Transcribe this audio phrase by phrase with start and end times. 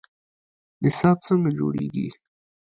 [0.83, 2.07] نصاب څنګه جوړیږي؟